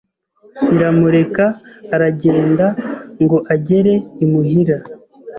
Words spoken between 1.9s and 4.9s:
aragendaNgo agere imuhira